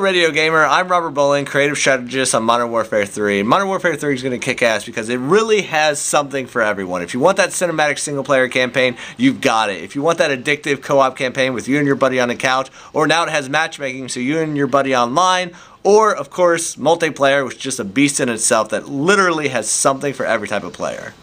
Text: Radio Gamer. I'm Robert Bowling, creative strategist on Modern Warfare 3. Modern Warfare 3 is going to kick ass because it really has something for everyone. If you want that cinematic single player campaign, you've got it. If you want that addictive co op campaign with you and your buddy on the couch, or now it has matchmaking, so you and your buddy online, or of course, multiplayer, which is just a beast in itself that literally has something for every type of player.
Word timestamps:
Radio 0.00 0.30
Gamer. 0.30 0.64
I'm 0.64 0.88
Robert 0.88 1.10
Bowling, 1.10 1.44
creative 1.44 1.76
strategist 1.76 2.34
on 2.34 2.44
Modern 2.44 2.70
Warfare 2.70 3.04
3. 3.04 3.42
Modern 3.42 3.68
Warfare 3.68 3.96
3 3.96 4.14
is 4.14 4.22
going 4.22 4.38
to 4.38 4.44
kick 4.44 4.62
ass 4.62 4.84
because 4.84 5.08
it 5.08 5.16
really 5.16 5.62
has 5.62 6.00
something 6.00 6.46
for 6.46 6.62
everyone. 6.62 7.02
If 7.02 7.14
you 7.14 7.20
want 7.20 7.36
that 7.38 7.50
cinematic 7.50 7.98
single 7.98 8.22
player 8.22 8.48
campaign, 8.48 8.96
you've 9.16 9.40
got 9.40 9.70
it. 9.70 9.82
If 9.82 9.96
you 9.96 10.02
want 10.02 10.18
that 10.18 10.30
addictive 10.30 10.82
co 10.82 11.00
op 11.00 11.16
campaign 11.16 11.52
with 11.52 11.68
you 11.68 11.78
and 11.78 11.86
your 11.86 11.96
buddy 11.96 12.20
on 12.20 12.28
the 12.28 12.36
couch, 12.36 12.70
or 12.92 13.06
now 13.06 13.24
it 13.24 13.30
has 13.30 13.48
matchmaking, 13.48 14.08
so 14.08 14.20
you 14.20 14.38
and 14.38 14.56
your 14.56 14.66
buddy 14.66 14.94
online, 14.94 15.52
or 15.82 16.14
of 16.14 16.30
course, 16.30 16.76
multiplayer, 16.76 17.44
which 17.44 17.56
is 17.56 17.62
just 17.62 17.80
a 17.80 17.84
beast 17.84 18.20
in 18.20 18.28
itself 18.28 18.68
that 18.70 18.88
literally 18.88 19.48
has 19.48 19.68
something 19.68 20.12
for 20.12 20.24
every 20.24 20.48
type 20.48 20.64
of 20.64 20.72
player. 20.72 21.14